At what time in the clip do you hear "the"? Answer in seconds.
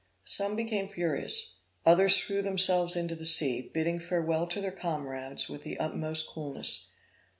3.15-3.23, 5.61-5.77